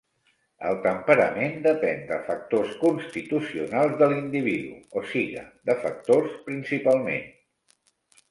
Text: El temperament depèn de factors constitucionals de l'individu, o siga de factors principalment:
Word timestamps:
El 0.67 0.77
temperament 0.85 1.51
depèn 1.65 1.99
de 2.11 2.15
factors 2.29 2.71
constitucionals 2.85 3.93
de 3.99 4.07
l'individu, 4.13 4.73
o 5.01 5.03
siga 5.11 5.43
de 5.71 5.75
factors 5.85 6.33
principalment: 6.49 7.29